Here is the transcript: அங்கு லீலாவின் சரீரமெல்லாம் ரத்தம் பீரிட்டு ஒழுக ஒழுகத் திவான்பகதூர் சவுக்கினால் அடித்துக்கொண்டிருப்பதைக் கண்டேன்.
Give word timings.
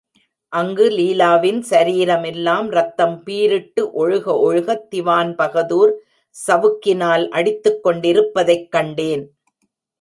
அங்கு 0.53 0.85
லீலாவின் 0.89 1.59
சரீரமெல்லாம் 1.69 2.69
ரத்தம் 2.69 3.23
பீரிட்டு 3.25 3.83
ஒழுக 3.99 4.25
ஒழுகத் 4.47 4.87
திவான்பகதூர் 4.91 5.93
சவுக்கினால் 6.35 7.25
அடித்துக்கொண்டிருப்பதைக் 7.31 8.67
கண்டேன். 8.69 9.25